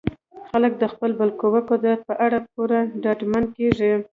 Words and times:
خلک 0.51 0.73
د 0.77 0.83
خپل 0.93 1.11
بالقوه 1.19 1.61
قدرت 1.69 1.99
په 2.09 2.13
اړه 2.25 2.39
پوره 2.51 2.79
ډاډمن 3.03 3.43
کیږي. 3.55 3.93